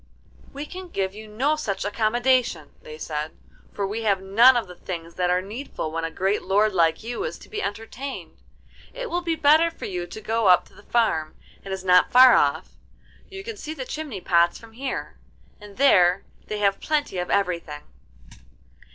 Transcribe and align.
'We 0.51 0.65
can 0.65 0.87
give 0.89 1.13
you 1.13 1.27
no 1.27 1.55
such 1.55 1.85
accommodation,' 1.85 2.71
they 2.81 2.97
said, 2.97 3.37
'for 3.71 3.85
we 3.85 4.01
have 4.01 4.19
none 4.19 4.57
of 4.57 4.65
the 4.67 4.73
things 4.75 5.13
that 5.13 5.29
are 5.29 5.43
needful 5.43 5.91
when 5.91 6.03
a 6.03 6.09
great 6.09 6.41
lord 6.41 6.73
like 6.73 7.03
you 7.03 7.23
is 7.23 7.37
to 7.37 7.49
be 7.49 7.61
entertained. 7.61 8.41
It 8.95 9.11
will 9.11 9.21
be 9.21 9.35
better 9.35 9.69
for 9.69 9.85
you 9.85 10.07
to 10.07 10.19
go 10.19 10.47
up 10.47 10.65
to 10.69 10.73
the 10.73 10.81
farm. 10.81 11.35
It 11.63 11.71
is 11.71 11.83
not 11.83 12.11
far 12.11 12.33
off, 12.33 12.69
you 13.29 13.43
can 13.43 13.57
see 13.57 13.75
the 13.75 13.85
chimney 13.85 14.21
pots 14.21 14.57
from 14.57 14.73
here, 14.73 15.19
and 15.59 15.77
there 15.77 16.23
they 16.47 16.57
have 16.57 16.79
plenty 16.79 17.19
of 17.19 17.29
everything. 17.29 17.83